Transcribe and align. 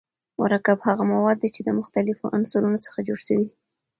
مرکب 0.41 0.77
هغه 0.87 1.03
مواد 1.11 1.37
دي 1.41 1.49
چي 1.55 1.61
د 1.63 1.69
مختليفو 1.79 2.31
عنصرونو 2.35 2.77
څخه 2.85 2.99
جوړ 3.07 3.19
سوی 3.27 3.37
وي. 3.45 3.49